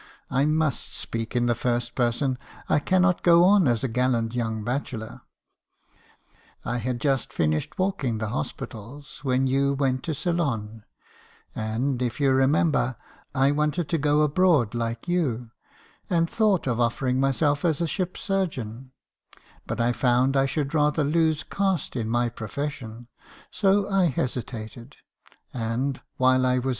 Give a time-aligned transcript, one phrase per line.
[0.31, 4.63] —I must speak in the first person; I cannot go on as a gallant young
[4.63, 5.21] bachelor.—
[6.65, 10.85] I had just finished walking the hospitals when you went to Ceylon,
[11.53, 12.95] and, if you remember,
[13.35, 15.51] I wanted to go abroad like you,
[16.09, 18.93] and thought of offering myself as a ship surgeon;
[19.67, 23.07] but I found I should rather lose caste in my profession;
[23.51, 24.95] so I hesitated,
[25.53, 26.49] and, while I was 238 ur.
[26.49, 26.67] haskison's confessions.